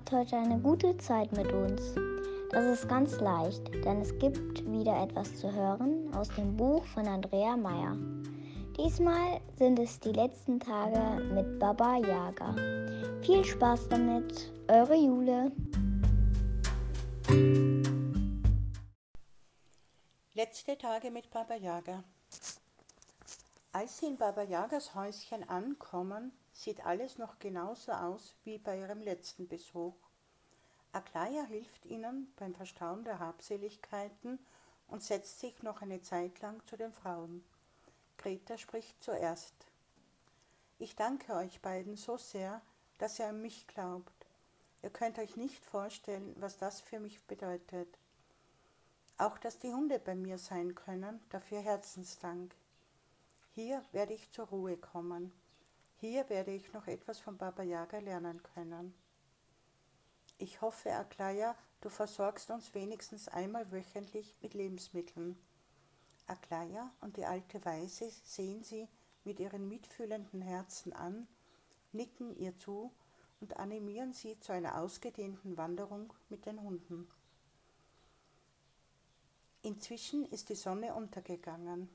habt 0.00 0.12
heute 0.12 0.36
eine 0.36 0.58
gute 0.58 0.96
Zeit 0.96 1.30
mit 1.32 1.52
uns. 1.52 1.94
Das 2.50 2.64
ist 2.64 2.88
ganz 2.88 3.20
leicht, 3.20 3.68
denn 3.84 4.00
es 4.00 4.18
gibt 4.18 4.64
wieder 4.70 5.02
etwas 5.02 5.36
zu 5.36 5.52
hören 5.52 6.10
aus 6.14 6.28
dem 6.28 6.56
Buch 6.56 6.86
von 6.86 7.06
Andrea 7.06 7.54
Meyer. 7.54 7.98
Diesmal 8.78 9.42
sind 9.58 9.78
es 9.78 10.00
die 10.00 10.12
letzten 10.12 10.58
Tage 10.58 11.22
mit 11.34 11.58
Baba 11.58 11.98
Yaga. 11.98 12.56
Viel 13.20 13.44
Spaß 13.44 13.90
damit, 13.90 14.50
eure 14.68 14.94
Jule. 14.96 15.52
Letzte 20.32 20.78
Tage 20.78 21.10
mit 21.10 21.30
Baba 21.30 21.56
Yaga. 21.56 22.02
Als 23.72 23.98
sie 23.98 24.06
in 24.06 24.16
Baba 24.16 24.44
Yagas 24.44 24.94
Häuschen 24.94 25.46
ankommen, 25.46 26.32
sieht 26.52 26.84
alles 26.84 27.18
noch 27.18 27.38
genauso 27.38 27.92
aus 27.92 28.34
wie 28.44 28.58
bei 28.58 28.78
ihrem 28.78 29.00
letzten 29.00 29.48
Besuch. 29.48 29.94
Aklaya 30.92 31.44
hilft 31.44 31.86
ihnen 31.86 32.32
beim 32.36 32.54
Verstauen 32.54 33.04
der 33.04 33.20
Habseligkeiten 33.20 34.38
und 34.88 35.02
setzt 35.02 35.38
sich 35.38 35.62
noch 35.62 35.82
eine 35.82 36.02
Zeit 36.02 36.40
lang 36.40 36.64
zu 36.66 36.76
den 36.76 36.92
Frauen. 36.92 37.44
Greta 38.18 38.58
spricht 38.58 39.02
zuerst. 39.02 39.54
Ich 40.78 40.96
danke 40.96 41.34
euch 41.34 41.60
beiden 41.60 41.96
so 41.96 42.16
sehr, 42.16 42.60
dass 42.98 43.18
ihr 43.18 43.28
an 43.28 43.40
mich 43.40 43.66
glaubt. 43.66 44.26
Ihr 44.82 44.90
könnt 44.90 45.18
euch 45.18 45.36
nicht 45.36 45.64
vorstellen, 45.64 46.34
was 46.38 46.58
das 46.58 46.80
für 46.80 47.00
mich 47.00 47.20
bedeutet. 47.22 47.98
Auch 49.16 49.38
dass 49.38 49.58
die 49.58 49.72
Hunde 49.72 49.98
bei 49.98 50.14
mir 50.14 50.38
sein 50.38 50.74
können, 50.74 51.20
dafür 51.28 51.60
Herzensdank. 51.60 52.54
Hier 53.54 53.84
werde 53.92 54.14
ich 54.14 54.32
zur 54.32 54.46
Ruhe 54.48 54.76
kommen. 54.76 55.32
Hier 56.00 56.30
werde 56.30 56.50
ich 56.50 56.72
noch 56.72 56.86
etwas 56.86 57.20
von 57.20 57.36
Baba 57.36 57.62
Yaga 57.62 57.98
lernen 57.98 58.42
können. 58.54 58.94
Ich 60.38 60.62
hoffe, 60.62 60.90
Aklaya, 60.94 61.54
du 61.82 61.90
versorgst 61.90 62.50
uns 62.50 62.72
wenigstens 62.72 63.28
einmal 63.28 63.70
wöchentlich 63.70 64.34
mit 64.40 64.54
Lebensmitteln. 64.54 65.38
Aklaya 66.26 66.90
und 67.02 67.18
die 67.18 67.26
alte 67.26 67.62
Weise 67.66 68.10
sehen 68.24 68.64
sie 68.64 68.88
mit 69.24 69.40
ihren 69.40 69.68
mitfühlenden 69.68 70.40
Herzen 70.40 70.94
an, 70.94 71.28
nicken 71.92 72.34
ihr 72.34 72.56
zu 72.56 72.90
und 73.42 73.58
animieren 73.58 74.14
sie 74.14 74.40
zu 74.40 74.52
einer 74.52 74.80
ausgedehnten 74.80 75.58
Wanderung 75.58 76.14
mit 76.30 76.46
den 76.46 76.62
Hunden. 76.62 77.10
Inzwischen 79.60 80.24
ist 80.24 80.48
die 80.48 80.54
Sonne 80.54 80.94
untergegangen. 80.94 81.90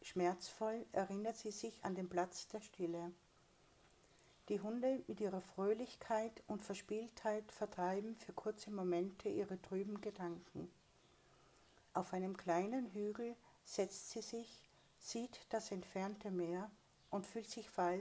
Schmerzvoll 0.00 0.86
erinnert 0.92 1.36
sie 1.38 1.50
sich 1.50 1.84
an 1.84 1.96
den 1.96 2.08
Platz 2.08 2.46
der 2.46 2.60
Stille. 2.60 3.12
Die 4.48 4.60
Hunde 4.60 5.02
mit 5.06 5.20
ihrer 5.20 5.42
Fröhlichkeit 5.42 6.42
und 6.46 6.64
Verspieltheit 6.64 7.52
vertreiben 7.52 8.16
für 8.16 8.32
kurze 8.32 8.70
Momente 8.70 9.28
ihre 9.28 9.60
trüben 9.60 10.00
Gedanken. 10.00 10.70
Auf 11.92 12.14
einem 12.14 12.34
kleinen 12.34 12.86
Hügel 12.92 13.36
setzt 13.64 14.10
sie 14.10 14.22
sich, 14.22 14.70
sieht 14.98 15.38
das 15.50 15.70
entfernte 15.70 16.30
Meer 16.30 16.70
und 17.10 17.26
fühlt 17.26 17.50
sich 17.50 17.68
fall, 17.68 18.00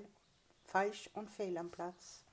falsch 0.64 1.10
und 1.14 1.30
fehl 1.30 1.58
am 1.58 1.70
Platz. 1.70 2.24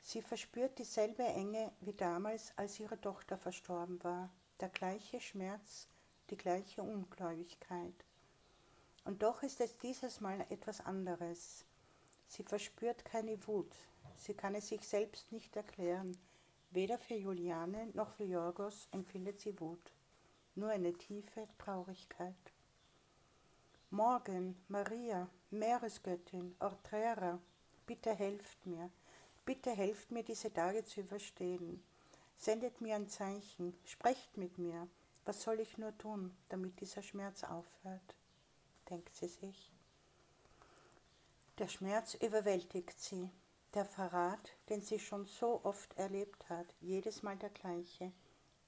Sie 0.00 0.20
verspürt 0.20 0.76
dieselbe 0.80 1.22
Enge 1.22 1.70
wie 1.80 1.92
damals, 1.92 2.52
als 2.56 2.80
ihre 2.80 3.00
Tochter 3.00 3.38
verstorben 3.38 4.02
war, 4.02 4.30
der 4.58 4.68
gleiche 4.68 5.20
Schmerz, 5.20 5.86
die 6.30 6.36
gleiche 6.36 6.82
Ungläubigkeit. 6.82 7.94
Und 9.04 9.22
doch 9.22 9.44
ist 9.44 9.60
es 9.60 9.78
dieses 9.78 10.20
Mal 10.20 10.44
etwas 10.50 10.80
anderes. 10.80 11.64
Sie 12.32 12.44
verspürt 12.44 13.04
keine 13.04 13.46
Wut, 13.46 13.76
sie 14.16 14.32
kann 14.32 14.54
es 14.54 14.68
sich 14.68 14.88
selbst 14.88 15.30
nicht 15.32 15.54
erklären. 15.54 16.16
Weder 16.70 16.96
für 16.96 17.14
Juliane 17.14 17.88
noch 17.92 18.10
für 18.12 18.24
Jorgos 18.24 18.88
empfindet 18.90 19.38
sie 19.38 19.60
Wut, 19.60 19.92
nur 20.54 20.70
eine 20.70 20.94
tiefe 20.94 21.46
Traurigkeit. 21.58 22.54
Morgen, 23.90 24.56
Maria, 24.68 25.28
Meeresgöttin, 25.50 26.56
Ortrera, 26.58 27.38
bitte 27.84 28.14
helft 28.14 28.64
mir, 28.64 28.88
bitte 29.44 29.72
helft 29.72 30.10
mir, 30.10 30.22
diese 30.22 30.50
Tage 30.50 30.86
zu 30.86 31.02
überstehen. 31.02 31.84
Sendet 32.38 32.80
mir 32.80 32.94
ein 32.94 33.08
Zeichen, 33.08 33.76
sprecht 33.84 34.38
mit 34.38 34.56
mir. 34.56 34.88
Was 35.26 35.42
soll 35.42 35.60
ich 35.60 35.76
nur 35.76 35.96
tun, 35.98 36.34
damit 36.48 36.80
dieser 36.80 37.02
Schmerz 37.02 37.44
aufhört? 37.44 38.16
denkt 38.88 39.14
sie 39.14 39.28
sich. 39.28 39.71
Der 41.58 41.68
Schmerz 41.68 42.14
überwältigt 42.14 42.98
sie. 42.98 43.30
Der 43.74 43.84
Verrat, 43.84 44.52
den 44.68 44.80
sie 44.80 44.98
schon 44.98 45.26
so 45.26 45.60
oft 45.64 45.96
erlebt 45.98 46.48
hat, 46.48 46.66
jedes 46.80 47.22
Mal 47.22 47.36
der 47.36 47.50
gleiche, 47.50 48.12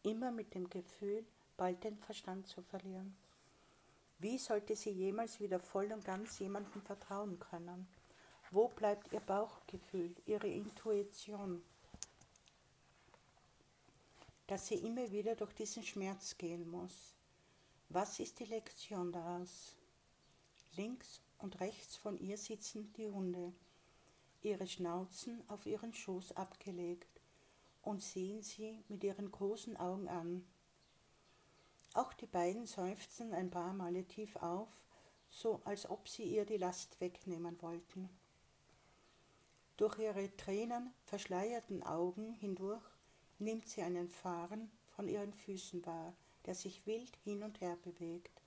immer 0.02 0.30
mit 0.30 0.54
dem 0.54 0.68
Gefühl, 0.68 1.24
bald 1.56 1.82
den 1.84 1.98
Verstand 1.98 2.46
zu 2.46 2.62
verlieren. 2.62 3.16
Wie 4.18 4.38
sollte 4.38 4.76
sie 4.76 4.90
jemals 4.90 5.40
wieder 5.40 5.60
voll 5.60 5.92
und 5.92 6.04
ganz 6.04 6.38
jemandem 6.38 6.82
vertrauen 6.82 7.38
können? 7.38 7.88
Wo 8.50 8.68
bleibt 8.68 9.12
ihr 9.12 9.20
Bauchgefühl, 9.20 10.14
ihre 10.26 10.48
Intuition? 10.48 11.62
Dass 14.46 14.68
sie 14.68 14.76
immer 14.76 15.10
wieder 15.10 15.34
durch 15.36 15.52
diesen 15.54 15.82
Schmerz 15.82 16.36
gehen 16.36 16.70
muss. 16.70 17.14
Was 17.88 18.20
ist 18.20 18.38
die 18.40 18.44
Lektion 18.44 19.10
daraus? 19.10 19.74
Links 20.76 21.23
und 21.38 21.60
rechts 21.60 21.96
von 21.96 22.18
ihr 22.18 22.38
sitzen 22.38 22.92
die 22.94 23.08
Hunde, 23.08 23.52
ihre 24.42 24.66
Schnauzen 24.66 25.42
auf 25.48 25.66
ihren 25.66 25.94
Schoß 25.94 26.32
abgelegt 26.32 27.20
und 27.82 28.02
sehen 28.02 28.42
sie 28.42 28.82
mit 28.88 29.04
ihren 29.04 29.30
großen 29.30 29.76
Augen 29.76 30.08
an. 30.08 30.46
Auch 31.94 32.12
die 32.12 32.26
beiden 32.26 32.66
seufzen 32.66 33.32
ein 33.32 33.50
paar 33.50 33.72
Male 33.72 34.04
tief 34.04 34.36
auf, 34.36 34.68
so 35.30 35.60
als 35.64 35.88
ob 35.88 36.08
sie 36.08 36.24
ihr 36.24 36.44
die 36.44 36.56
Last 36.56 37.00
wegnehmen 37.00 37.60
wollten. 37.62 38.08
Durch 39.76 39.98
ihre 39.98 40.36
Tränen 40.36 40.92
verschleierten 41.04 41.82
Augen 41.82 42.32
hindurch 42.34 42.84
nimmt 43.38 43.68
sie 43.68 43.82
einen 43.82 44.08
Fahren 44.08 44.70
von 44.94 45.08
ihren 45.08 45.34
Füßen 45.34 45.84
wahr, 45.84 46.14
der 46.46 46.54
sich 46.54 46.86
wild 46.86 47.16
hin 47.24 47.42
und 47.42 47.60
her 47.60 47.76
bewegt. 47.82 48.42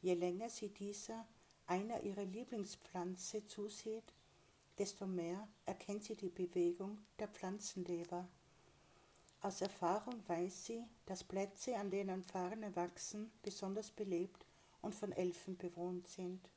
Je 0.00 0.14
länger 0.14 0.50
sie 0.50 0.68
dieser 0.68 1.26
einer 1.66 2.02
ihrer 2.02 2.24
Lieblingspflanze 2.24 3.46
zusieht, 3.46 4.12
desto 4.78 5.06
mehr 5.06 5.48
erkennt 5.66 6.04
sie 6.04 6.16
die 6.16 6.30
Bewegung 6.30 6.98
der 7.18 7.28
Pflanzenleber. 7.28 8.28
Aus 9.40 9.60
Erfahrung 9.60 10.26
weiß 10.26 10.66
sie, 10.66 10.84
dass 11.06 11.22
Plätze, 11.22 11.76
an 11.76 11.90
denen 11.90 12.22
Farne 12.22 12.74
wachsen, 12.76 13.30
besonders 13.42 13.90
belebt 13.90 14.46
und 14.80 14.94
von 14.94 15.12
Elfen 15.12 15.56
bewohnt 15.56 16.08
sind. 16.08 16.48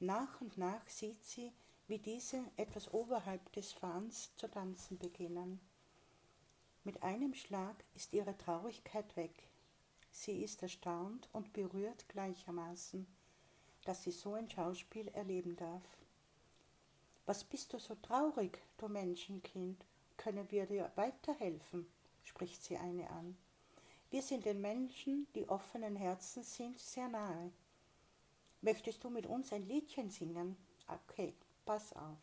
Nach 0.00 0.40
und 0.40 0.58
nach 0.58 0.86
sieht 0.88 1.24
sie, 1.24 1.52
wie 1.86 1.98
diese 1.98 2.44
etwas 2.56 2.92
oberhalb 2.92 3.52
des 3.52 3.72
Fahns 3.72 4.30
zu 4.36 4.48
tanzen 4.48 4.98
beginnen. 4.98 5.60
Mit 6.84 7.02
einem 7.02 7.34
Schlag 7.34 7.82
ist 7.94 8.12
ihre 8.12 8.36
Traurigkeit 8.36 9.16
weg. 9.16 9.48
Sie 10.10 10.42
ist 10.42 10.62
erstaunt 10.62 11.28
und 11.32 11.52
berührt 11.52 12.08
gleichermaßen 12.08 13.06
dass 13.88 14.02
sie 14.02 14.10
so 14.10 14.34
ein 14.34 14.50
Schauspiel 14.50 15.08
erleben 15.14 15.56
darf. 15.56 15.82
Was 17.24 17.42
bist 17.42 17.72
du 17.72 17.78
so 17.78 17.94
traurig, 17.94 18.58
du 18.76 18.86
Menschenkind? 18.86 19.82
Können 20.18 20.50
wir 20.50 20.66
dir 20.66 20.92
weiterhelfen? 20.94 21.86
spricht 22.22 22.62
sie 22.62 22.76
eine 22.76 23.08
an. 23.08 23.34
Wir 24.10 24.20
sind 24.20 24.44
den 24.44 24.60
Menschen, 24.60 25.26
die 25.34 25.48
offenen 25.48 25.96
Herzen 25.96 26.42
sind, 26.42 26.78
sehr 26.78 27.08
nahe. 27.08 27.50
Möchtest 28.60 29.02
du 29.04 29.08
mit 29.08 29.24
uns 29.24 29.54
ein 29.54 29.66
Liedchen 29.66 30.10
singen? 30.10 30.58
Okay, 30.86 31.32
pass 31.64 31.94
auf. 31.94 32.18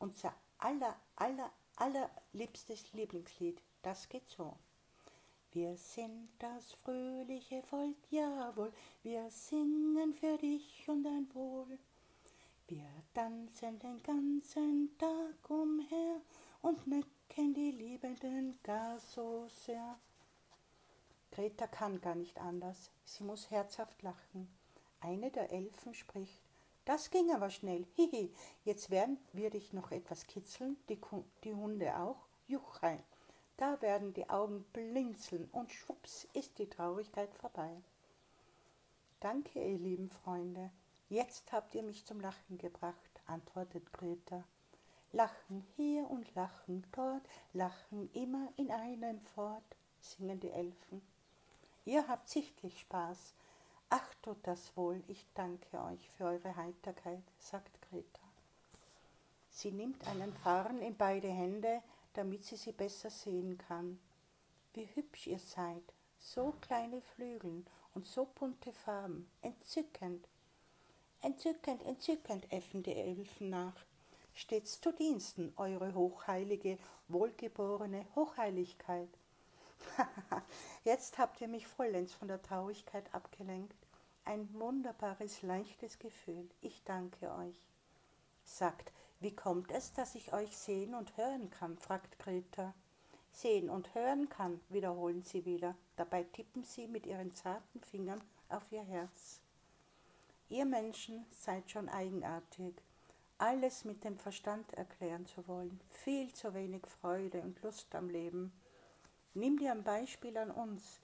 Unser 0.00 0.34
aller, 0.58 1.00
aller, 1.16 1.50
allerliebstes 1.76 2.92
Lieblingslied, 2.92 3.62
das 3.80 4.06
geht 4.06 4.28
so. 4.28 4.54
Wir 5.52 5.76
sind 5.76 6.28
das 6.38 6.72
fröhliche 6.74 7.60
Volk, 7.62 7.96
jawohl, 8.08 8.72
wir 9.02 9.28
singen 9.30 10.14
für 10.14 10.38
dich 10.38 10.88
und 10.88 11.02
dein 11.02 11.26
Wohl. 11.34 11.76
Wir 12.68 12.86
tanzen 13.12 13.80
den 13.80 14.00
ganzen 14.00 14.96
Tag 14.96 15.50
umher 15.50 16.20
und 16.62 16.86
necken 16.86 17.52
die 17.52 17.72
Liebenden 17.72 18.60
gar 18.62 19.00
so 19.00 19.48
sehr. 19.48 19.98
Greta 21.32 21.66
kann 21.66 22.00
gar 22.00 22.14
nicht 22.14 22.38
anders, 22.38 22.92
sie 23.04 23.24
muss 23.24 23.50
herzhaft 23.50 24.02
lachen. 24.02 24.48
Eine 25.00 25.32
der 25.32 25.50
Elfen 25.50 25.94
spricht, 25.94 26.40
das 26.84 27.10
ging 27.10 27.32
aber 27.32 27.50
schnell, 27.50 27.86
hihi, 27.96 28.32
jetzt 28.64 28.90
werden 28.90 29.18
wir 29.32 29.50
dich 29.50 29.72
noch 29.72 29.90
etwas 29.90 30.28
kitzeln, 30.28 30.76
die, 30.88 31.00
die 31.42 31.54
Hunde 31.54 31.96
auch, 31.98 32.28
juchheim. 32.46 33.02
Da 33.60 33.78
werden 33.82 34.14
die 34.14 34.26
Augen 34.30 34.64
blinzeln 34.72 35.46
und 35.52 35.70
schwupps 35.70 36.26
ist 36.32 36.58
die 36.58 36.70
Traurigkeit 36.70 37.34
vorbei. 37.34 37.70
Danke, 39.20 39.62
ihr 39.62 39.76
lieben 39.76 40.08
Freunde. 40.08 40.70
Jetzt 41.10 41.52
habt 41.52 41.74
ihr 41.74 41.82
mich 41.82 42.06
zum 42.06 42.20
Lachen 42.20 42.56
gebracht, 42.56 43.20
antwortet 43.26 43.92
Greta. 43.92 44.44
Lachen 45.12 45.62
hier 45.76 46.08
und 46.08 46.34
lachen 46.34 46.86
dort, 46.92 47.20
lachen 47.52 48.10
immer 48.14 48.48
in 48.56 48.70
einem 48.70 49.20
fort, 49.20 49.76
singen 50.00 50.40
die 50.40 50.52
Elfen. 50.52 51.02
Ihr 51.84 52.08
habt 52.08 52.30
sichtlich 52.30 52.80
Spaß. 52.80 53.34
Ach, 53.90 54.14
tut 54.22 54.38
das 54.44 54.74
wohl, 54.74 55.02
ich 55.06 55.26
danke 55.34 55.84
euch 55.84 56.08
für 56.12 56.24
eure 56.24 56.56
Heiterkeit, 56.56 57.24
sagt 57.38 57.78
Greta. 57.90 58.22
Sie 59.50 59.70
nimmt 59.70 60.02
einen 60.06 60.32
Farn 60.32 60.80
in 60.80 60.96
beide 60.96 61.28
Hände, 61.28 61.82
damit 62.14 62.44
sie 62.44 62.56
sie 62.56 62.72
besser 62.72 63.10
sehen 63.10 63.58
kann. 63.58 63.98
Wie 64.74 64.88
hübsch 64.94 65.26
ihr 65.26 65.38
seid, 65.38 65.82
so 66.18 66.54
kleine 66.60 67.00
Flügel 67.00 67.64
und 67.94 68.06
so 68.06 68.26
bunte 68.26 68.72
Farben, 68.72 69.28
entzückend. 69.42 70.26
Entzückend, 71.22 71.82
entzückend, 71.84 72.50
äffen 72.52 72.82
die 72.82 72.94
Elfen 72.94 73.50
nach. 73.50 73.74
Stets 74.34 74.80
zu 74.80 74.92
Diensten, 74.92 75.52
eure 75.56 75.94
hochheilige, 75.94 76.78
wohlgeborene 77.08 78.06
Hochheiligkeit. 78.14 79.08
Jetzt 80.84 81.18
habt 81.18 81.40
ihr 81.40 81.48
mich 81.48 81.66
vollends 81.66 82.12
von 82.14 82.28
der 82.28 82.40
Traurigkeit 82.42 83.12
abgelenkt. 83.12 83.76
Ein 84.24 84.48
wunderbares, 84.54 85.42
leichtes 85.42 85.98
Gefühl. 85.98 86.48
Ich 86.60 86.82
danke 86.84 87.32
euch. 87.34 87.56
Sagt, 88.44 88.92
wie 89.20 89.34
kommt 89.34 89.70
es, 89.70 89.92
dass 89.92 90.14
ich 90.14 90.32
euch 90.32 90.56
sehen 90.56 90.94
und 90.94 91.16
hören 91.16 91.50
kann? 91.50 91.76
fragt 91.76 92.18
Greta. 92.18 92.74
Sehen 93.32 93.70
und 93.70 93.94
hören 93.94 94.28
kann, 94.28 94.60
wiederholen 94.70 95.22
sie 95.22 95.44
wieder. 95.44 95.76
Dabei 95.96 96.24
tippen 96.24 96.64
sie 96.64 96.88
mit 96.88 97.06
ihren 97.06 97.34
zarten 97.34 97.80
Fingern 97.82 98.20
auf 98.48 98.62
ihr 98.72 98.82
Herz. 98.82 99.40
Ihr 100.48 100.64
Menschen 100.64 101.24
seid 101.30 101.70
schon 101.70 101.88
eigenartig, 101.88 102.74
alles 103.38 103.84
mit 103.84 104.04
dem 104.04 104.18
Verstand 104.18 104.72
erklären 104.74 105.26
zu 105.26 105.46
wollen, 105.46 105.80
viel 105.90 106.32
zu 106.32 106.54
wenig 106.54 106.86
Freude 106.86 107.40
und 107.42 107.62
Lust 107.62 107.94
am 107.94 108.10
Leben. 108.10 108.52
Nimm 109.34 109.58
dir 109.58 109.72
ein 109.72 109.84
Beispiel 109.84 110.36
an 110.36 110.50
uns. 110.50 110.98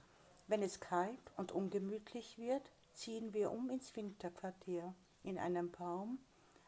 Wenn 0.48 0.62
es 0.62 0.80
kalt 0.80 1.32
und 1.36 1.52
ungemütlich 1.52 2.38
wird, 2.38 2.70
ziehen 2.92 3.34
wir 3.34 3.52
um 3.52 3.70
ins 3.70 3.94
Winterquartier, 3.94 4.94
in 5.22 5.38
einem 5.38 5.70
Baum, 5.70 6.18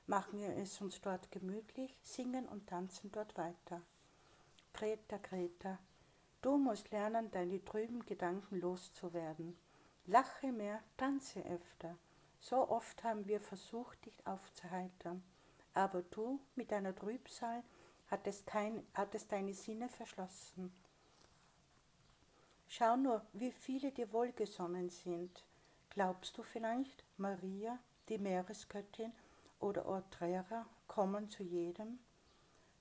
machen 0.08 0.40
wir 0.40 0.56
es 0.56 0.80
uns 0.80 1.00
dort 1.00 1.30
gemütlich, 1.30 1.96
singen 2.02 2.46
und 2.48 2.66
tanzen 2.66 3.12
dort 3.12 3.36
weiter. 3.36 3.82
Greta, 4.72 5.18
Greta, 5.18 5.78
du 6.40 6.56
musst 6.56 6.90
lernen, 6.90 7.30
deine 7.30 7.62
trüben 7.64 8.04
Gedanken 8.06 8.60
loszuwerden. 8.60 9.56
Lache 10.06 10.50
mehr, 10.50 10.82
tanze 10.96 11.44
öfter. 11.44 11.98
So 12.40 12.68
oft 12.70 13.04
haben 13.04 13.26
wir 13.26 13.40
versucht, 13.40 14.02
dich 14.06 14.26
aufzuheitern. 14.26 15.22
Aber 15.74 16.02
du 16.02 16.40
mit 16.54 16.72
deiner 16.72 16.94
Trübsal 16.94 17.62
hattest, 18.10 18.46
kein, 18.46 18.86
hattest 18.94 19.30
deine 19.30 19.52
Sinne 19.52 19.90
verschlossen. 19.90 20.72
Schau 22.66 22.96
nur, 22.96 23.26
wie 23.34 23.52
viele 23.52 23.92
dir 23.92 24.10
wohlgesonnen 24.12 24.88
sind. 24.88 25.44
Glaubst 25.90 26.38
du 26.38 26.42
vielleicht, 26.42 27.04
Maria, 27.16 27.78
die 28.08 28.18
Meeresgöttin, 28.18 29.12
oder 29.60 29.86
Ortrera 29.86 30.66
kommen 30.86 31.30
zu 31.30 31.42
jedem? 31.42 31.98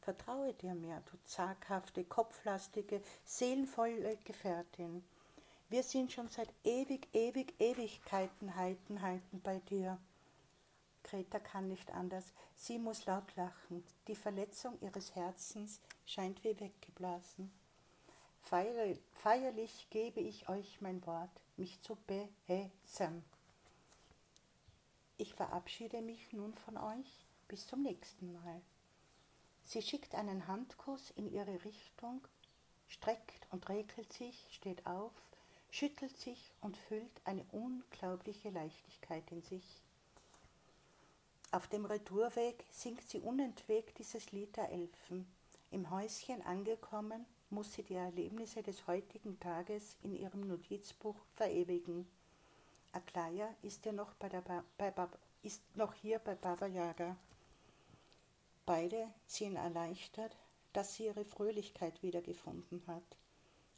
Vertraue 0.01 0.53
dir 0.53 0.73
mehr, 0.73 1.01
du 1.11 1.17
zaghafte, 1.25 2.05
kopflastige, 2.05 3.01
seelenvolle 3.25 4.17
Gefährtin. 4.23 5.03
Wir 5.69 5.83
sind 5.83 6.13
schon 6.13 6.29
seit 6.29 6.49
ewig, 6.63 7.09
ewig, 7.13 7.53
Ewigkeiten 7.59 8.55
Heiten, 8.55 9.01
Heiten 9.01 9.41
bei 9.41 9.59
dir. 9.59 9.97
Greta 11.03 11.39
kann 11.39 11.67
nicht 11.67 11.91
anders. 11.91 12.31
Sie 12.55 12.79
muss 12.79 13.05
laut 13.05 13.35
lachen. 13.35 13.83
Die 14.07 14.15
Verletzung 14.15 14.79
ihres 14.81 15.13
Herzens 15.15 15.81
scheint 16.05 16.43
wie 16.43 16.57
weggeblasen. 16.59 17.51
Feierlich 18.41 19.87
gebe 19.89 20.21
ich 20.21 20.47
euch 20.47 20.79
mein 20.79 21.05
Wort, 21.05 21.29
mich 21.57 21.81
zu 21.81 21.97
behässern. 22.07 23.23
Ich 25.17 25.33
verabschiede 25.33 26.01
mich 26.01 26.31
nun 26.31 26.53
von 26.53 26.77
euch. 26.77 27.25
Bis 27.47 27.65
zum 27.65 27.81
nächsten 27.81 28.33
Mal. 28.33 28.61
Sie 29.63 29.81
schickt 29.81 30.15
einen 30.15 30.47
Handkuss 30.47 31.11
in 31.11 31.31
ihre 31.31 31.63
Richtung, 31.63 32.21
streckt 32.87 33.47
und 33.51 33.67
regelt 33.69 34.11
sich, 34.11 34.47
steht 34.51 34.85
auf, 34.85 35.13
schüttelt 35.71 36.15
sich 36.17 36.51
und 36.61 36.77
füllt 36.77 37.21
eine 37.23 37.45
unglaubliche 37.51 38.49
Leichtigkeit 38.49 39.23
in 39.31 39.41
sich. 39.41 39.81
Auf 41.51 41.67
dem 41.67 41.85
Retourweg 41.85 42.65
singt 42.69 43.07
sie 43.07 43.21
unentwegt 43.21 43.97
dieses 43.97 44.31
Lied 44.31 44.55
der 44.57 44.69
Elfen. 44.69 45.25
Im 45.71 45.89
Häuschen 45.89 46.41
angekommen, 46.41 47.25
muss 47.49 47.73
sie 47.73 47.83
die 47.83 47.95
Erlebnisse 47.95 48.61
des 48.61 48.85
heutigen 48.87 49.39
Tages 49.39 49.95
in 50.03 50.15
ihrem 50.15 50.41
Notizbuch 50.41 51.15
verewigen. 51.35 52.05
Aklaya 52.97 53.53
ist, 53.61 53.85
ja 53.85 53.91
noch, 53.91 54.13
bei 54.15 54.27
der 54.27 54.41
ba 54.41 54.63
bei 54.77 54.91
ist 55.43 55.61
noch 55.75 55.93
hier 55.93 56.19
bei 56.19 56.35
Baba 56.35 56.65
Yaga. 56.65 57.15
Beide 58.65 59.07
sind 59.27 59.55
erleichtert, 59.55 60.35
dass 60.73 60.95
sie 60.95 61.05
ihre 61.05 61.23
Fröhlichkeit 61.23 62.01
wiedergefunden 62.01 62.81
hat. 62.87 63.17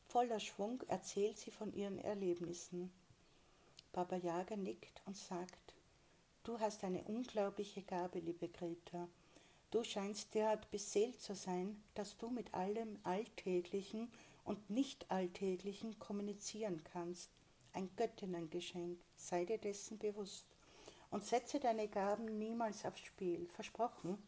Voller 0.08 0.40
Schwung 0.40 0.82
erzählt 0.88 1.38
sie 1.38 1.52
von 1.52 1.74
ihren 1.74 2.00
Erlebnissen. 2.00 2.92
Baba 3.92 4.16
Yaga 4.16 4.56
nickt 4.56 5.02
und 5.06 5.18
sagt, 5.18 5.74
Du 6.44 6.60
hast 6.60 6.84
eine 6.84 7.04
unglaubliche 7.04 7.82
Gabe, 7.84 8.20
liebe 8.20 8.48
Greta. 8.48 9.08
Du 9.70 9.84
scheinst 9.84 10.34
derart 10.34 10.72
beseelt 10.72 11.22
zu 11.22 11.36
sein, 11.36 11.84
dass 11.94 12.18
du 12.18 12.30
mit 12.30 12.54
allem 12.54 12.98
Alltäglichen 13.04 14.12
und 14.46 14.70
Nicht-Alltäglichen 14.70 16.00
kommunizieren 16.00 16.82
kannst. 16.86 17.30
Ein 17.74 17.90
Göttinnengeschenk, 17.96 19.00
sei 19.16 19.46
dir 19.46 19.58
dessen 19.58 19.98
bewusst. 19.98 20.46
Und 21.12 21.26
setze 21.26 21.60
deine 21.60 21.88
Gaben 21.88 22.38
niemals 22.38 22.86
aufs 22.86 23.00
Spiel, 23.00 23.48
versprochen? 23.48 24.22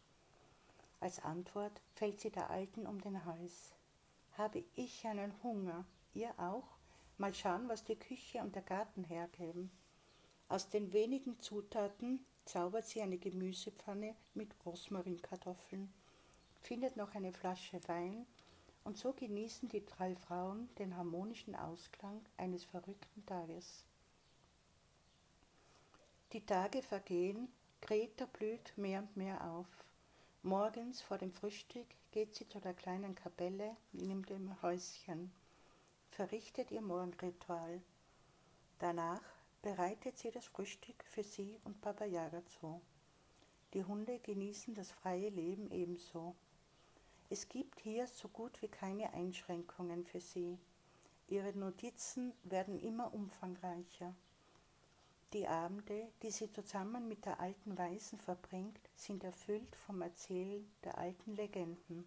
Als 0.99 1.19
Antwort 1.23 1.81
fällt 1.95 2.19
sie 2.19 2.31
der 2.31 2.49
Alten 2.49 2.85
um 2.85 3.01
den 3.01 3.25
Hals. 3.25 3.73
Habe 4.37 4.63
ich 4.75 5.05
einen 5.05 5.33
Hunger, 5.43 5.85
ihr 6.13 6.33
auch? 6.39 6.77
Mal 7.17 7.33
schauen, 7.33 7.69
was 7.69 7.83
die 7.83 7.95
Küche 7.95 8.39
und 8.39 8.55
der 8.55 8.63
Garten 8.63 9.03
hergeben. 9.03 9.71
Aus 10.47 10.69
den 10.69 10.91
wenigen 10.91 11.39
Zutaten 11.39 12.25
zaubert 12.45 12.85
sie 12.85 13.01
eine 13.01 13.17
Gemüsepfanne 13.17 14.15
mit 14.33 14.53
Rosmarinkartoffeln, 14.65 15.93
findet 16.61 16.97
noch 16.97 17.13
eine 17.15 17.31
Flasche 17.31 17.79
Wein 17.87 18.25
und 18.83 18.97
so 18.97 19.13
genießen 19.13 19.69
die 19.69 19.85
drei 19.85 20.15
Frauen 20.15 20.69
den 20.75 20.95
harmonischen 20.95 21.55
Ausklang 21.55 22.21
eines 22.37 22.63
verrückten 22.63 23.25
Tages. 23.25 23.85
Die 26.33 26.45
Tage 26.45 26.81
vergehen, 26.81 27.49
Greta 27.81 28.25
blüht 28.25 28.77
mehr 28.77 29.01
und 29.01 29.17
mehr 29.17 29.43
auf. 29.51 29.67
Morgens 30.43 31.01
vor 31.01 31.17
dem 31.17 31.31
Frühstück 31.31 31.87
geht 32.11 32.35
sie 32.35 32.47
zu 32.47 32.59
der 32.59 32.73
kleinen 32.73 33.15
Kapelle 33.15 33.75
in 33.93 34.23
dem 34.23 34.61
Häuschen, 34.61 35.31
verrichtet 36.09 36.71
ihr 36.71 36.81
Morgenritual. 36.81 37.81
Danach 38.79 39.21
bereitet 39.61 40.17
sie 40.17 40.31
das 40.31 40.47
Frühstück 40.47 41.03
für 41.03 41.23
sie 41.23 41.59
und 41.63 41.81
Baba 41.81 42.05
Yaga 42.05 42.45
zu. 42.45 42.81
Die 43.73 43.83
Hunde 43.83 44.19
genießen 44.19 44.73
das 44.73 44.91
freie 44.91 45.29
Leben 45.29 45.69
ebenso. 45.71 46.35
Es 47.31 47.47
gibt 47.47 47.79
hier 47.79 48.07
so 48.07 48.27
gut 48.27 48.61
wie 48.61 48.67
keine 48.67 49.13
Einschränkungen 49.13 50.03
für 50.03 50.19
sie. 50.19 50.59
Ihre 51.29 51.57
Notizen 51.57 52.33
werden 52.43 52.77
immer 52.77 53.13
umfangreicher. 53.13 54.13
Die 55.31 55.47
Abende, 55.47 56.09
die 56.23 56.29
sie 56.29 56.51
zusammen 56.51 57.07
mit 57.07 57.23
der 57.23 57.39
alten 57.39 57.77
Weisen 57.77 58.19
verbringt, 58.19 58.81
sind 58.97 59.23
erfüllt 59.23 59.77
vom 59.77 60.01
Erzählen 60.01 60.69
der 60.83 60.97
alten 60.97 61.33
Legenden. 61.37 62.05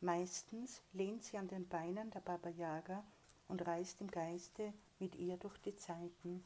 Meistens 0.00 0.80
lehnt 0.94 1.22
sie 1.22 1.36
an 1.36 1.48
den 1.48 1.68
Beinen 1.68 2.10
der 2.10 2.20
Baba 2.20 2.48
Yaga 2.48 3.04
und 3.48 3.66
reist 3.66 4.00
im 4.00 4.10
Geiste 4.10 4.72
mit 5.00 5.16
ihr 5.16 5.36
durch 5.36 5.58
die 5.58 5.76
Zeiten. 5.76 6.42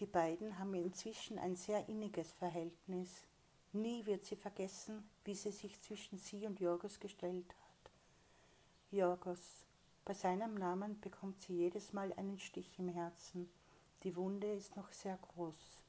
Die 0.00 0.06
beiden 0.06 0.58
haben 0.58 0.72
inzwischen 0.72 1.38
ein 1.38 1.56
sehr 1.56 1.86
inniges 1.90 2.32
Verhältnis. 2.32 3.26
Nie 3.72 4.04
wird 4.06 4.24
sie 4.24 4.36
vergessen, 4.36 5.08
wie 5.24 5.34
sie 5.34 5.50
sich 5.50 5.80
zwischen 5.80 6.18
sie 6.18 6.46
und 6.46 6.60
Jorgos 6.60 7.00
gestellt 7.00 7.48
hat. 7.48 7.90
Jorgos, 8.90 9.64
bei 10.04 10.14
seinem 10.14 10.54
Namen 10.54 11.00
bekommt 11.00 11.40
sie 11.40 11.54
jedes 11.54 11.92
Mal 11.92 12.12
einen 12.14 12.38
Stich 12.38 12.78
im 12.78 12.88
Herzen. 12.88 13.50
Die 14.02 14.14
Wunde 14.16 14.52
ist 14.52 14.76
noch 14.76 14.90
sehr 14.92 15.16
groß. 15.16 15.82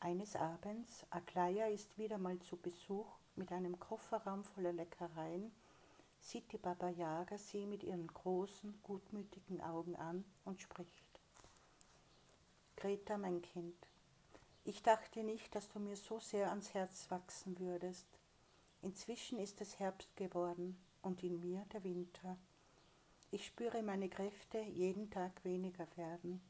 Eines 0.00 0.36
Abends, 0.36 1.06
Aklaya 1.10 1.66
ist 1.68 1.96
wieder 1.96 2.18
mal 2.18 2.38
zu 2.40 2.56
Besuch 2.56 3.06
mit 3.36 3.52
einem 3.52 3.78
Kofferraum 3.78 4.44
voller 4.44 4.72
Leckereien 4.72 5.52
sieht 6.22 6.52
die 6.52 6.58
Baba 6.58 6.88
Yaga 6.88 7.36
sie 7.36 7.66
mit 7.66 7.82
ihren 7.82 8.06
großen, 8.06 8.80
gutmütigen 8.82 9.60
Augen 9.60 9.96
an 9.96 10.24
und 10.44 10.60
spricht. 10.60 11.20
Greta, 12.76 13.18
mein 13.18 13.42
Kind, 13.42 13.74
ich 14.64 14.82
dachte 14.82 15.24
nicht, 15.24 15.54
dass 15.54 15.68
du 15.68 15.78
mir 15.78 15.96
so 15.96 16.20
sehr 16.20 16.50
ans 16.50 16.72
Herz 16.74 17.10
wachsen 17.10 17.58
würdest. 17.58 18.06
Inzwischen 18.80 19.38
ist 19.38 19.60
es 19.60 19.78
Herbst 19.78 20.16
geworden 20.16 20.76
und 21.02 21.22
in 21.22 21.40
mir 21.40 21.64
der 21.72 21.82
Winter. 21.84 22.36
Ich 23.30 23.46
spüre 23.46 23.82
meine 23.82 24.08
Kräfte 24.08 24.58
jeden 24.58 25.10
Tag 25.10 25.44
weniger 25.44 25.86
werden. 25.96 26.40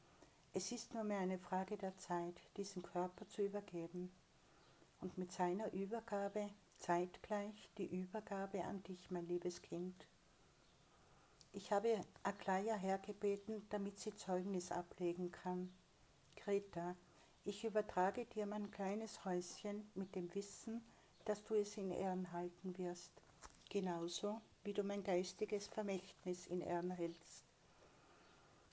Es 0.52 0.72
ist 0.72 0.92
nur 0.92 1.04
mehr 1.04 1.20
eine 1.20 1.38
Frage 1.38 1.78
der 1.78 1.96
Zeit, 1.96 2.34
diesen 2.56 2.82
Körper 2.82 3.26
zu 3.28 3.42
übergeben. 3.42 4.10
Und 5.00 5.16
mit 5.16 5.32
seiner 5.32 5.72
Übergabe 5.72 6.50
zeitgleich 6.78 7.70
die 7.78 7.86
Übergabe 7.86 8.64
an 8.64 8.82
dich, 8.82 9.10
mein 9.10 9.26
liebes 9.26 9.62
Kind. 9.62 10.06
Ich 11.52 11.70
habe 11.70 12.00
Aklaya 12.22 12.74
hergebeten, 12.74 13.66
damit 13.70 13.98
sie 13.98 14.14
Zeugnis 14.14 14.72
ablegen 14.72 15.30
kann. 15.30 15.72
Greta, 16.36 16.96
ich 17.44 17.64
übertrage 17.64 18.24
dir 18.26 18.46
mein 18.46 18.70
kleines 18.70 19.24
Häuschen 19.24 19.90
mit 19.94 20.14
dem 20.14 20.32
Wissen, 20.34 20.82
dass 21.24 21.42
du 21.44 21.54
es 21.54 21.76
in 21.76 21.90
Ehren 21.90 22.30
halten 22.32 22.76
wirst, 22.78 23.12
genauso 23.68 24.40
wie 24.64 24.72
du 24.72 24.84
mein 24.84 25.02
geistiges 25.02 25.66
Vermächtnis 25.66 26.46
in 26.46 26.60
Ehren 26.60 26.90
hältst. 26.90 27.44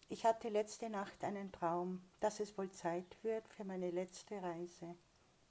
Ich 0.08 0.26
hatte 0.26 0.50
letzte 0.50 0.90
Nacht 0.90 1.24
einen 1.24 1.52
Traum, 1.52 2.02
dass 2.20 2.40
es 2.40 2.58
wohl 2.58 2.72
Zeit 2.72 3.18
wird 3.24 3.48
für 3.50 3.64
meine 3.64 3.92
letzte 3.92 4.42
Reise. 4.42 4.96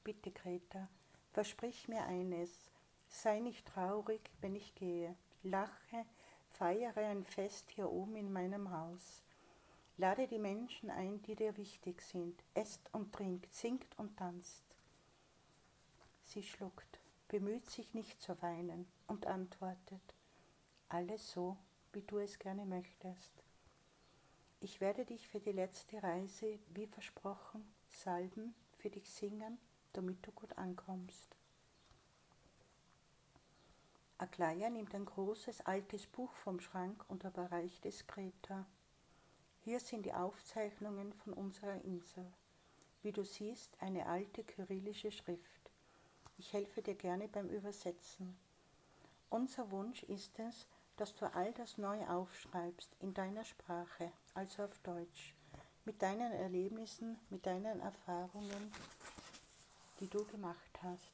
Bitte, 0.04 0.30
Greta, 0.30 0.88
versprich 1.32 1.88
mir 1.88 2.04
eines, 2.04 2.50
sei 3.08 3.40
nicht 3.40 3.66
traurig, 3.66 4.20
wenn 4.40 4.56
ich 4.56 4.74
gehe, 4.74 5.14
lache, 5.42 6.04
feiere 6.50 6.96
ein 6.96 7.24
Fest 7.24 7.70
hier 7.70 7.90
oben 7.90 8.16
in 8.16 8.32
meinem 8.32 8.70
Haus. 8.70 9.22
Lade 10.00 10.28
die 10.28 10.38
Menschen 10.38 10.90
ein, 10.90 11.20
die 11.22 11.34
dir 11.34 11.56
wichtig 11.56 12.02
sind, 12.02 12.44
esst 12.54 12.88
und 12.94 13.12
trinkt, 13.12 13.52
singt 13.52 13.98
und 13.98 14.16
tanzt. 14.16 14.64
Sie 16.22 16.44
schluckt, 16.44 17.00
bemüht 17.26 17.68
sich 17.68 17.94
nicht 17.94 18.22
zu 18.22 18.40
weinen 18.40 18.86
und 19.08 19.26
antwortet, 19.26 20.14
alles 20.88 21.32
so, 21.32 21.56
wie 21.92 22.02
du 22.02 22.18
es 22.18 22.38
gerne 22.38 22.64
möchtest. 22.64 23.32
Ich 24.60 24.80
werde 24.80 25.04
dich 25.04 25.26
für 25.26 25.40
die 25.40 25.50
letzte 25.50 26.00
Reise, 26.00 26.60
wie 26.74 26.86
versprochen, 26.86 27.68
salben, 27.88 28.54
für 28.76 28.90
dich 28.90 29.10
singen, 29.10 29.58
damit 29.94 30.24
du 30.24 30.30
gut 30.30 30.56
ankommst. 30.56 31.34
Aklaya 34.18 34.70
nimmt 34.70 34.94
ein 34.94 35.06
großes 35.06 35.62
altes 35.62 36.06
Buch 36.06 36.32
vom 36.34 36.60
Schrank 36.60 37.04
und 37.08 37.24
überreicht 37.24 37.84
es 37.84 38.06
Greta. 38.06 38.64
Hier 39.68 39.80
sind 39.80 40.06
die 40.06 40.14
Aufzeichnungen 40.14 41.12
von 41.12 41.34
unserer 41.34 41.84
Insel. 41.84 42.24
Wie 43.02 43.12
du 43.12 43.22
siehst, 43.22 43.76
eine 43.82 44.06
alte 44.06 44.42
kyrillische 44.42 45.12
Schrift. 45.12 45.70
Ich 46.38 46.54
helfe 46.54 46.80
dir 46.80 46.94
gerne 46.94 47.28
beim 47.28 47.50
Übersetzen. 47.50 48.34
Unser 49.28 49.70
Wunsch 49.70 50.04
ist 50.04 50.38
es, 50.38 50.66
dass 50.96 51.14
du 51.16 51.30
all 51.34 51.52
das 51.52 51.76
neu 51.76 52.02
aufschreibst 52.06 52.96
in 53.00 53.12
deiner 53.12 53.44
Sprache, 53.44 54.10
also 54.32 54.64
auf 54.64 54.78
Deutsch, 54.78 55.34
mit 55.84 56.00
deinen 56.00 56.32
Erlebnissen, 56.32 57.18
mit 57.28 57.44
deinen 57.44 57.80
Erfahrungen, 57.80 58.72
die 60.00 60.08
du 60.08 60.24
gemacht 60.24 60.80
hast. 60.82 61.12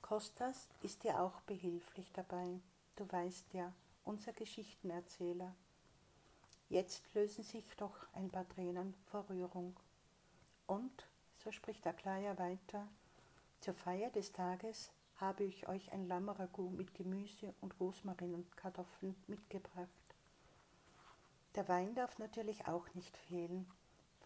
Kostas 0.00 0.68
ist 0.80 1.04
dir 1.04 1.20
auch 1.20 1.38
behilflich 1.42 2.10
dabei. 2.14 2.62
Du 2.96 3.06
weißt 3.12 3.52
ja, 3.52 3.74
unser 4.04 4.32
Geschichtenerzähler. 4.32 5.54
Jetzt 6.68 7.02
lösen 7.14 7.44
sich 7.44 7.64
doch 7.76 7.96
ein 8.12 8.30
paar 8.30 8.48
Tränen 8.48 8.94
vor 9.10 9.28
Rührung. 9.30 9.74
Und, 10.66 11.06
so 11.38 11.50
spricht 11.50 11.86
Aklaya 11.86 12.38
weiter, 12.38 12.86
zur 13.60 13.74
Feier 13.74 14.10
des 14.10 14.32
Tages 14.32 14.90
habe 15.16 15.44
ich 15.44 15.68
euch 15.68 15.90
ein 15.92 16.06
Lammeragout 16.06 16.70
mit 16.70 16.94
Gemüse 16.94 17.54
und 17.60 17.78
Rosmarin 17.80 18.34
und 18.34 18.56
Kartoffeln 18.56 19.16
mitgebracht. 19.26 19.88
Der 21.54 21.68
Wein 21.68 21.94
darf 21.94 22.18
natürlich 22.18 22.68
auch 22.68 22.86
nicht 22.94 23.16
fehlen. 23.16 23.66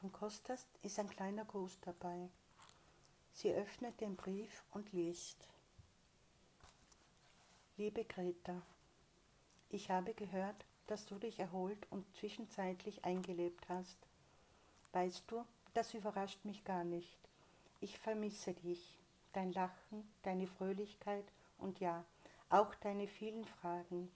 Von 0.00 0.12
Kostas 0.12 0.66
ist 0.82 0.98
ein 0.98 1.08
kleiner 1.08 1.44
Gruß 1.44 1.78
dabei. 1.80 2.28
Sie 3.32 3.54
öffnet 3.54 4.00
den 4.00 4.16
Brief 4.16 4.64
und 4.72 4.92
liest. 4.92 5.48
Liebe 7.78 8.04
Greta, 8.04 8.60
ich 9.70 9.90
habe 9.90 10.12
gehört, 10.12 10.66
dass 10.86 11.06
du 11.06 11.18
dich 11.18 11.38
erholt 11.38 11.86
und 11.90 12.04
zwischenzeitlich 12.14 13.04
eingelebt 13.04 13.68
hast. 13.68 13.98
Weißt 14.92 15.24
du, 15.28 15.44
das 15.74 15.94
überrascht 15.94 16.44
mich 16.44 16.64
gar 16.64 16.84
nicht. 16.84 17.18
Ich 17.80 17.98
vermisse 17.98 18.54
dich 18.54 18.98
dein 19.32 19.52
Lachen, 19.52 20.12
deine 20.22 20.46
Fröhlichkeit 20.46 21.24
und 21.58 21.80
ja, 21.80 22.04
auch 22.50 22.74
deine 22.74 23.08
vielen 23.08 23.44
Fragen. 23.44 24.10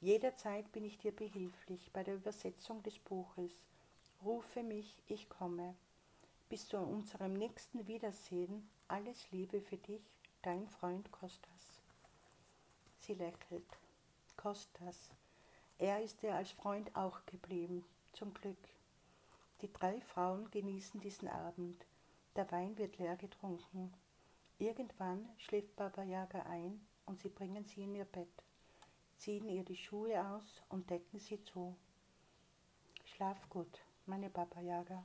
Jederzeit 0.00 0.70
bin 0.72 0.84
ich 0.84 0.98
dir 0.98 1.12
behilflich 1.12 1.90
bei 1.92 2.02
der 2.02 2.16
Übersetzung 2.16 2.82
des 2.82 2.98
Buches. 2.98 3.52
Rufe 4.24 4.62
mich, 4.62 5.02
ich 5.06 5.28
komme. 5.28 5.74
Bis 6.48 6.68
zu 6.68 6.78
unserem 6.78 7.34
nächsten 7.34 7.86
Wiedersehen, 7.86 8.68
alles 8.88 9.30
Liebe 9.30 9.60
für 9.60 9.76
dich, 9.76 10.02
dein 10.42 10.68
Freund 10.68 11.10
Kostas. 11.10 11.80
Sie 13.00 13.14
lächelt. 13.14 13.66
Kostas. 14.36 15.10
Er 15.78 16.02
ist 16.02 16.22
dir 16.22 16.34
als 16.34 16.52
Freund 16.52 16.94
auch 16.94 17.26
geblieben, 17.26 17.84
zum 18.12 18.32
Glück. 18.32 18.56
Die 19.60 19.72
drei 19.72 20.00
Frauen 20.00 20.50
genießen 20.50 21.00
diesen 21.00 21.28
Abend. 21.28 21.84
Der 22.36 22.50
Wein 22.52 22.78
wird 22.78 22.98
leer 22.98 23.16
getrunken. 23.16 23.92
Irgendwann 24.58 25.28
schläft 25.38 25.74
Baba 25.74 26.04
Yaga 26.04 26.42
ein 26.42 26.80
und 27.06 27.20
sie 27.20 27.28
bringen 27.28 27.64
sie 27.64 27.82
in 27.82 27.94
ihr 27.96 28.04
Bett, 28.04 28.28
ziehen 29.18 29.48
ihr 29.48 29.64
die 29.64 29.76
Schuhe 29.76 30.24
aus 30.26 30.62
und 30.68 30.88
decken 30.90 31.18
sie 31.18 31.42
zu. 31.42 31.76
Schlaf 33.04 33.48
gut, 33.50 33.84
meine 34.06 34.30
Baba 34.30 34.60
Yaga, 34.60 35.04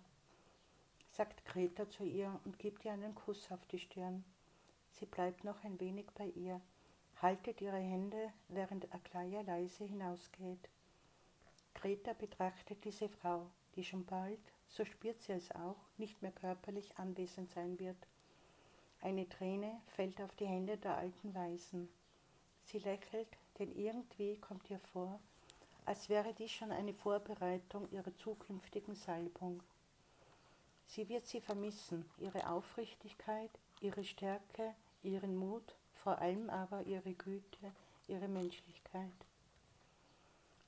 sagt 1.12 1.46
Greta 1.46 1.90
zu 1.90 2.04
ihr 2.04 2.40
und 2.46 2.60
gibt 2.60 2.86
ihr 2.86 2.94
einen 2.94 3.16
Kuss 3.16 3.52
auf 3.52 3.66
die 3.68 3.80
Stirn. 3.80 4.24
Sie 4.92 5.06
bleibt 5.08 5.44
noch 5.44 5.64
ein 5.64 5.80
wenig 5.80 6.06
bei 6.14 6.28
ihr, 6.28 6.62
haltet 7.22 7.62
ihre 7.62 7.78
Hände, 7.78 8.32
während 8.48 8.94
Aklaya 8.94 9.42
leise 9.42 9.84
hinausgeht. 9.86 10.70
Greta 11.74 12.14
betrachtet 12.14 12.84
diese 12.84 13.10
Frau, 13.10 13.50
die 13.76 13.84
schon 13.84 14.06
bald, 14.06 14.40
so 14.68 14.86
spürt 14.86 15.22
sie 15.22 15.34
es 15.34 15.52
auch, 15.52 15.78
nicht 15.98 16.22
mehr 16.22 16.32
körperlich 16.32 16.98
anwesend 16.98 17.50
sein 17.52 17.80
wird. 17.80 17.98
Eine 19.02 19.28
Träne 19.28 19.82
fällt 19.96 20.22
auf 20.22 20.36
die 20.36 20.46
Hände 20.46 20.78
der 20.78 20.98
alten 20.98 21.34
Weisen. 21.34 21.90
Sie 22.64 22.80
lächelt, 22.80 23.30
denn 23.58 23.72
irgendwie 23.76 24.38
kommt 24.38 24.70
ihr 24.70 24.80
vor, 24.80 25.20
als 25.86 26.10
wäre 26.10 26.34
dies 26.34 26.52
schon 26.52 26.72
eine 26.72 26.94
Vorbereitung 26.94 27.90
ihrer 27.92 28.16
zukünftigen 28.18 28.96
Salbung. 28.96 29.64
Sie 30.86 31.08
wird 31.10 31.26
sie 31.26 31.42
vermissen, 31.42 32.06
ihre 32.18 32.50
Aufrichtigkeit, 32.50 33.52
ihre 33.80 34.04
Stärke, 34.04 34.76
ihren 35.02 35.36
Mut, 35.36 35.76
vor 36.04 36.20
allem 36.20 36.50
aber 36.50 36.84
ihre 36.84 37.14
Güte, 37.14 37.72
ihre 38.08 38.28
Menschlichkeit. 38.28 39.26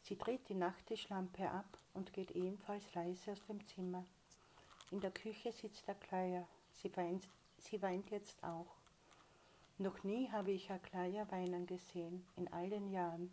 Sie 0.03 0.17
dreht 0.17 0.47
die 0.49 0.55
Nachttischlampe 0.55 1.49
ab 1.49 1.77
und 1.93 2.13
geht 2.13 2.31
ebenfalls 2.31 2.93
leise 2.93 3.31
aus 3.31 3.45
dem 3.47 3.65
Zimmer. 3.67 4.05
In 4.91 4.99
der 4.99 5.11
Küche 5.11 5.51
sitzt 5.51 5.85
Kleier. 6.01 6.47
Sie 6.73 6.95
weint 6.97 7.27
Sie 7.61 7.81
weint 7.81 8.09
jetzt 8.09 8.43
auch. 8.43 8.75
Noch 9.77 10.03
nie 10.03 10.29
habe 10.31 10.51
ich 10.51 10.71
Aklaya 10.71 11.29
weinen 11.31 11.67
gesehen, 11.67 12.25
in 12.35 12.51
all 12.51 12.69
den 12.69 12.91
Jahren. 12.91 13.31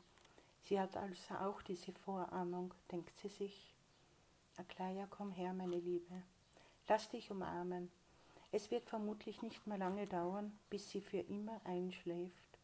Sie 0.60 0.78
hat 0.78 0.96
also 0.96 1.34
auch 1.34 1.62
diese 1.62 1.92
Vorahnung, 1.92 2.74
denkt 2.92 3.16
sie 3.16 3.28
sich. 3.28 3.74
Aklaya, 4.58 5.06
komm 5.08 5.32
her, 5.32 5.54
meine 5.54 5.78
Liebe. 5.78 6.22
Lass 6.88 7.08
dich 7.08 7.30
umarmen. 7.30 7.90
Es 8.50 8.70
wird 8.70 8.88
vermutlich 8.88 9.42
nicht 9.42 9.66
mehr 9.66 9.78
lange 9.78 10.06
dauern, 10.06 10.58
bis 10.70 10.90
sie 10.90 11.02
für 11.02 11.18
immer 11.18 11.60
einschläft. 11.64 12.58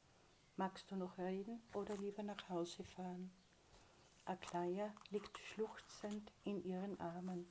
Magst 0.56 0.90
du 0.90 0.96
noch 0.96 1.18
reden 1.18 1.60
oder 1.74 1.96
lieber 1.98 2.22
nach 2.22 2.48
Hause 2.48 2.84
fahren? 2.84 3.30
Aklaya 4.24 4.94
liegt 5.10 5.38
schluchzend 5.38 6.32
in 6.44 6.64
ihren 6.64 6.98
Armen. 7.00 7.46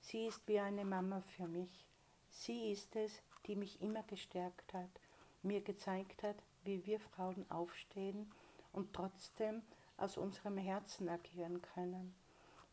Sie 0.00 0.26
ist 0.26 0.46
wie 0.46 0.60
eine 0.60 0.84
Mama 0.84 1.22
für 1.22 1.46
mich. 1.46 1.86
Sie 2.28 2.72
ist 2.72 2.94
es, 2.96 3.22
die 3.46 3.56
mich 3.56 3.80
immer 3.80 4.02
gestärkt 4.02 4.74
hat, 4.74 5.00
mir 5.42 5.62
gezeigt 5.62 6.22
hat, 6.22 6.36
wie 6.64 6.84
wir 6.84 7.00
Frauen 7.00 7.50
aufstehen 7.50 8.30
und 8.72 8.92
trotzdem 8.92 9.62
aus 9.96 10.18
unserem 10.18 10.58
Herzen 10.58 11.08
agieren 11.08 11.62
können. 11.62 12.14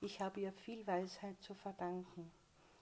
Ich 0.01 0.19
habe 0.19 0.41
ihr 0.41 0.51
viel 0.51 0.86
Weisheit 0.88 1.41
zu 1.41 1.53
verdanken 1.53 2.31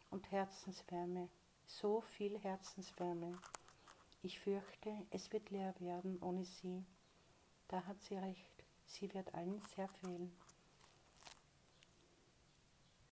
und 0.09 0.31
Herzenswärme, 0.31 1.29
so 1.69 2.01
viel 2.01 2.37
Herzenswärme. 2.39 3.37
Ich 4.23 4.39
fürchte, 4.39 4.91
es 5.11 5.31
wird 5.31 5.51
leer 5.51 5.73
werden 5.79 6.17
ohne 6.19 6.43
sie. 6.43 6.83
Da 7.67 7.85
hat 7.85 8.01
sie 8.01 8.15
recht, 8.15 8.65
sie 8.85 9.13
wird 9.13 9.33
allen 9.35 9.61
sehr 9.75 9.87
fehlen. 9.87 10.35